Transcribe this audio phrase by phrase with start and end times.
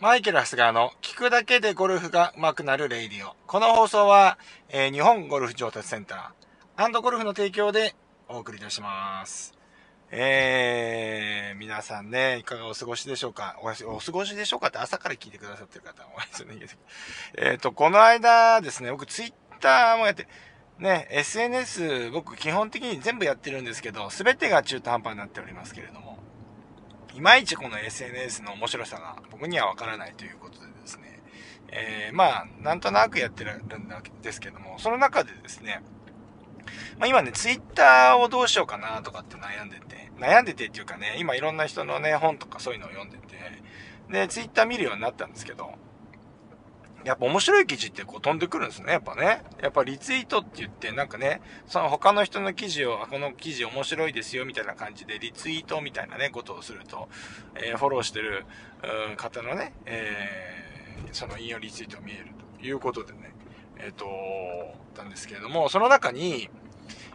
[0.00, 3.34] マイケル・ハスガーの聞くだけでゴルフが上手くなるレイディオ。
[3.48, 4.38] この放送は、
[4.68, 7.96] えー、日本ゴルフ上達センターゴルフの提供で
[8.28, 9.54] お送りいたします。
[10.12, 13.56] えー、皆さんね、いかがお過ごしでしょうか？
[13.60, 16.78] おお過ごしでしょうかって朝から聞いてくださってる方、おやすみです。
[17.36, 20.28] えっ、と、この間ですね、僕ツイッターもやって、
[20.78, 26.18] ね、SNS 僕基本的に全部やってるんですけど、すべてが中途半端になっておりますけれども、
[27.14, 31.20] いまいちこの SNS の面白さが僕にはわからないということでですね、
[31.68, 33.68] えー、まあ、なんとなくやってるん
[34.22, 35.82] ですけども、その中でですね、
[36.98, 43.36] まあ、今ね、ツイッターをどうしようかなとかって悩んでて、悩んでてっていうかね、今いろんな人のね、本とかそういうのを読んでて、
[44.10, 45.74] で、ツイッター見るようになったんですけど、
[47.08, 49.42] やっぱ面白い記事ってこう飛んでくるんですね、やっぱね。
[49.62, 57.08] やっぱリツイートって言って、なんかね、その他の人の記事を、この記事面白いですよ、みたいな感じでリツイートみたいなね、ことをすると、
[57.54, 58.44] えー、フォローしてる、
[59.16, 62.26] 方のね、えー、その引用リツイートを見える
[62.60, 63.32] ということでね、
[63.78, 64.06] えっ、ー、と、
[64.98, 66.50] なんですけれども、その中に、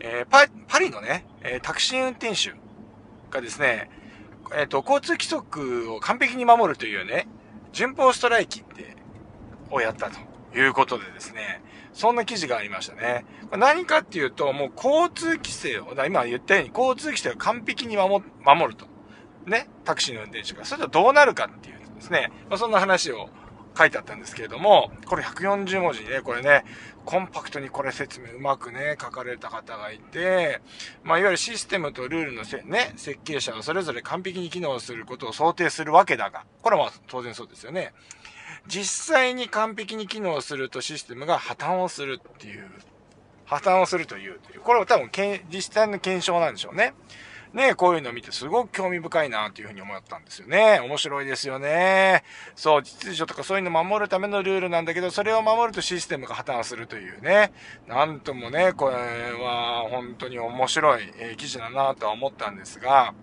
[0.00, 2.54] えー、パ、パリのね、えタクシー運転手
[3.30, 3.90] がですね、
[4.56, 7.28] えっ、と、交通規則を完璧に守るというね、
[7.72, 8.96] 順法ストライキって
[9.70, 10.18] をやったと
[10.58, 11.62] いうことでですね、
[11.92, 13.24] そんな記事がありましたね。
[13.56, 18.86] 何かっていうと、もう交通規制を、今言ったように交通規制を完璧に守ると。
[19.46, 20.64] ね、タクシーの運転手が。
[20.64, 23.28] それとどうなるかっていうですね、まあ、そんな話を
[23.76, 26.64] 書いてあったんですけれども、これ140文字ね、これね、
[27.04, 30.60] コンパクトにこれ説明うまくね、書かれた方がいて、
[31.02, 37.92] まあ、いわゆるシステムとルールのせ、ね、設計者はそれぞれ完璧に機能することを想定するわけだが、これはまあ当然そうですよね。
[38.66, 42.70] 実際に完璧に機能するとシステムが破綻をするっていう、
[43.44, 45.10] 破綻をするという、これは多分
[45.50, 46.94] 実際の検証なんでしょうね。
[47.54, 50.80] ねこういうのを見てすごく興味深いなというふうに思ったんですよね。
[50.80, 52.24] 面白いですよね。
[52.56, 57.52] そう、秩序とかそういうのを守るためのルールなんだけど、それを守るとシステムが破綻するというね。
[57.86, 58.96] なんともね、これ
[59.32, 63.14] は本当に面白い、え記事だなとは思ったんですが、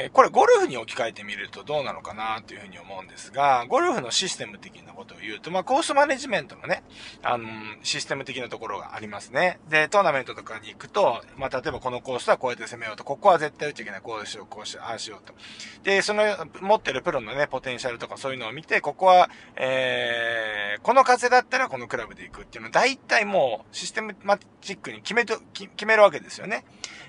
[0.00, 6.82] えー、これゴルフに置き換えてみるとどうなのかなというふうに思うんですが、ゴルフのシステム的なことを言うと、まあ、コースマネジメントのね、
[7.22, 7.46] あの、
[7.82, 9.58] システム的なところがありますね。
[9.68, 15.34] で、トーナメントとかに行くと、まあ、例えばこのコースはこうやって攻めようと、ここは絶対打っちゃいけない、こうしよう、こうしよう、ああしようと。
[15.82, 16.22] で、その
[16.60, 26.64] 持ってるプロのね、ポテンシャルとかそういうのを見て、ここは、えー、この風だったらこのクラブで行くっていうのを大体もうシステムマチックに決めと、決めるわけですよね。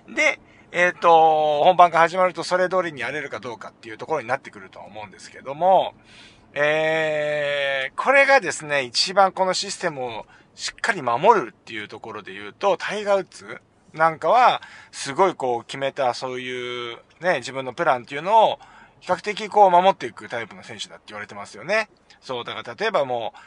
[0.09, 0.39] で、
[0.71, 5.93] えっ、ー、と、本番が始まるとそれ通りにやれるかどうかっていうところになってくると思うんですけども、
[6.53, 13.61] えー、これがですね、一番このシステムをしっかり守るっていうところで言うと、タイガー・ウッズ
[13.93, 14.61] なんかは、
[14.91, 18.59] すごいこう決めたそういうね、自分のプランっていうのを、
[19.01, 21.89] 比較的こう守っていくタイプの選手だって言われてますよね。
[22.21, 23.39] そう、だから例えばもう、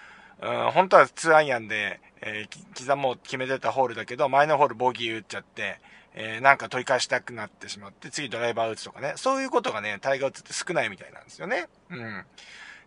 [0.42, 5.80] うん、本当は2アイアンで、えー、刻もう決めてたホールだけど、前のホールボギー打っちゃって、
[6.14, 11.68] えー、なんか取り返したくなってしまって、次ドライバー打つとかね、そういうことがね、タイガー打つって少ないみたいなんですよね。
[11.90, 12.24] うん。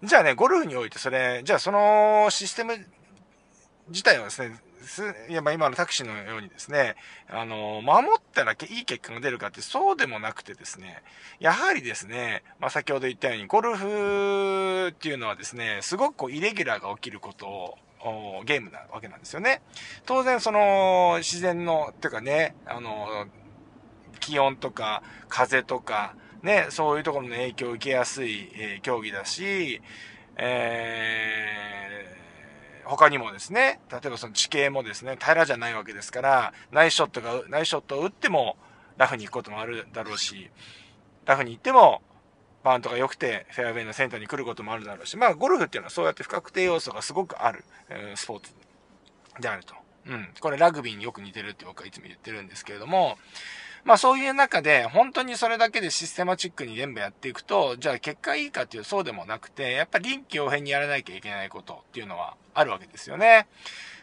[0.04, 2.78] じゃあね、ゴルフにおいてそれ、じゃあそのシステム
[3.90, 4.56] 自体はですね、
[4.88, 6.96] す、いや、ま今のタクシーのようにですね、
[7.30, 11.04] あの、守ったらいい結果が出るかってそうでもなくてですね、
[11.40, 17.78] やはりですね、まあ、先ほど言ったように、ゴルフっていうのはですね、すごくこう、イレギュラーが起きることを、
[18.46, 19.62] ゲームなわけなんですよね。
[20.06, 23.28] 当然その自然の、ていうかね、あの、
[24.20, 29.82] 気温とか風とか、ね、そういうところの影響を受けやすい、えー、競技だし、
[30.38, 32.27] えー、
[32.88, 38.58] 他にもですね、例えばその地形もですね、平らじゃないわけですから、ナイスショットが、ナイスショットを打っても
[38.98, 40.50] ラフに行くこともあるだろうし、
[41.26, 42.02] ラフに行っても
[42.64, 48.54] バウンドが良くて、フェアウェイのセンターに来ることもあるだろうし、まあ、ゴルフっていうのはそうやって不確定要素がすごくある、えー、スポーツ
[49.40, 49.76] であると。
[50.08, 50.30] うん。
[50.40, 53.18] これラグビーによく似てるって僕はいつも言ってるんですけれども、
[53.84, 63.48] まあそういう中で、本当にそれだけでシステマチックに全部やっていくと、じゃあ結果いいかっていうそうでもなくて、やっぱり臨機応変にやらなきゃいけないことっていうのはあるわけですよね。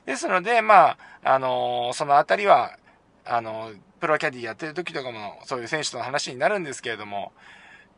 [0.07, 2.79] ですので、まあ、あのー、そのあたりは、
[3.25, 7.33] あのー、プロキャディやってる時とかも、そういう選手との話になるんですけれども、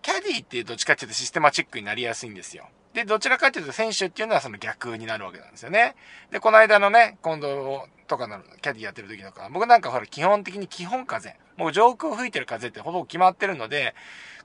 [0.02, 2.68] キャディっていうどっちかっていうとシステマチックになりやすいんですよ。
[2.94, 5.96] で、どちらかっていうと選手っていうのはその逆になるわけなんですよね。
[6.30, 11.36] で、この間のね、今度とかのキャディやってる時とか、僕なんかほら基本的に基本風。
[11.56, 13.94] もう上空吹いてる風ってほぼ決まってるので、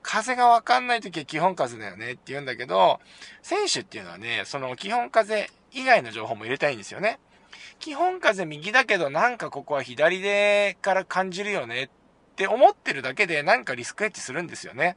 [0.02, 3.00] 風がわかんない時は基本風だよねって言うんだけど、
[3.42, 7.18] 選手っていうのはね、その基本風以外の情報も入れたいんですよね。
[7.78, 11.90] 基本風右だけどなんかここは左でから感じるよね
[12.32, 14.96] って思ってるだけでなんかリスクヘッジするんですよね。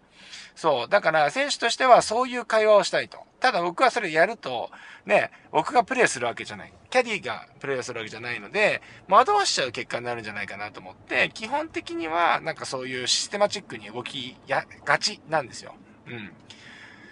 [0.56, 0.90] そう。
[0.90, 3.20] だから選手としてはそういう会話をしたいと。
[3.42, 4.72] ただ僕はそれやると、
[5.06, 6.74] ね、僕がプレイするわけじゃない。
[6.90, 15.76] キャディがプレイするわけじゃないので、惑わしちゃう結果になるんじゃないかなと思って、基本的にはなんかそういうシステマチックに動きやがちなんですよ。
[16.08, 16.32] うん。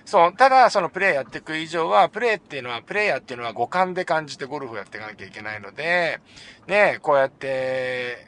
[0.05, 0.33] そう。
[0.35, 6.19] ただ、そのプレイやっていく以上は、プレイっていうのは、プレイヤーっていうのは五感で感じてゴルフをやっていかなきゃいけないので、
[6.67, 8.27] ね、こうやって、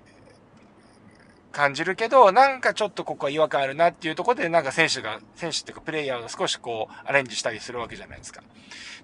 [1.56, 8.42] 感じるけど、なんかちょっとここは違和感あるなっていうところで、なんか選手が、選手っていうかプレイヤーが少しこう、アレンジしたりするわけじゃないですか。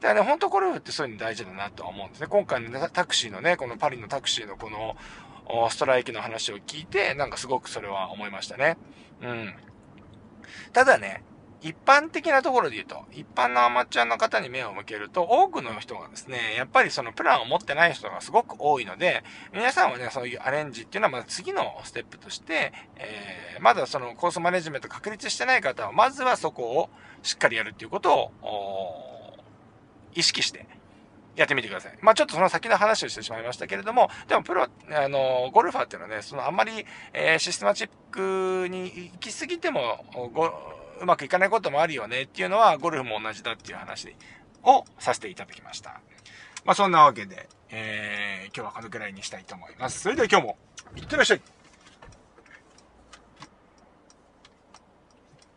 [0.02, 2.28] だからね、本当ゴルフってそういうの大事だなとは思うんですね。
[2.28, 4.98] 今回のタクシーのね、このパリのタクシーのこの、
[5.70, 8.78] ストライキの話を聞いて、なんかすごくそれは思いましたね。
[9.22, 9.54] うん。
[10.74, 11.24] ただね、
[11.62, 19.24] 一般的なところで言うと、一般のアマチュアの方に目を向けると、多くの人がですね、やっぱりそのプランを持ってない人がすごく多いので、
[19.54, 26.90] 皆さんはね、そういうアレンジっていうのはまず次のステップとして、えー、まだそのコースマネジメント確立してない方は、まずはそこを
[27.22, 29.38] しっかりやるっていうことを、
[30.14, 30.66] 意識して、
[31.36, 31.98] やってみてください。
[32.02, 40.06] まあちょっとその先の話をしてしまいましたけれども、でもプロ、あの、ゴルファーっていうのはね、そのあんまり、えー、システマチックに行き過ぎても、
[41.02, 44.16] うまくいかないこともあるよねっていうのは、ゴルフも同じだっていう話
[44.64, 46.00] をさせていただきました。
[46.64, 50.02] まあそんなわけで、えー、今日はこのくらいにしたいと思います。
[50.02, 50.58] それでは今日も、
[50.96, 51.42] いってらっしゃい